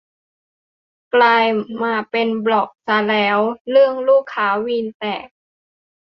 [1.15, 1.45] กลาย
[1.83, 5.27] มาเป็นบล็อกซะแล้ว~ เรื่องลูกค้าวีนแตก